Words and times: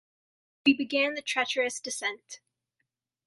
We 0.65 0.73
began 0.73 1.13
the 1.13 1.21
treacherous 1.21 1.79
descent. 1.79 2.39